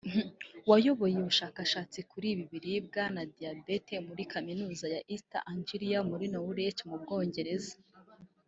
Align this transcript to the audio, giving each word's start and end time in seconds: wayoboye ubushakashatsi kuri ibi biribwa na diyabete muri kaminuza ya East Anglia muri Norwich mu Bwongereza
wayoboye 0.69 1.15
ubushakashatsi 1.19 1.99
kuri 2.11 2.27
ibi 2.33 2.43
biribwa 2.51 3.03
na 3.15 3.23
diyabete 3.33 3.95
muri 4.07 4.23
kaminuza 4.33 4.85
ya 4.95 5.01
East 5.13 5.31
Anglia 5.53 5.99
muri 6.09 6.25
Norwich 6.33 6.79
mu 6.89 6.95
Bwongereza 7.01 7.75